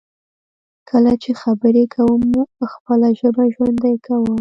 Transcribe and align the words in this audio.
کله 0.89 1.13
چې 1.23 1.31
خبرې 1.41 1.83
کوم، 1.95 2.23
خپله 2.73 3.07
ژبه 3.19 3.43
ژوندی 3.53 3.95
کوم. 4.05 4.37